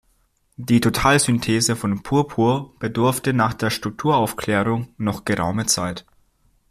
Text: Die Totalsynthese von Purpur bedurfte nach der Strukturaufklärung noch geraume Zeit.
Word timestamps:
Die 0.57 0.81
Totalsynthese 0.81 1.75
von 1.75 2.01
Purpur 2.01 2.73
bedurfte 2.79 3.33
nach 3.33 3.53
der 3.53 3.69
Strukturaufklärung 3.69 4.87
noch 4.97 5.25
geraume 5.25 5.67
Zeit. 5.67 6.07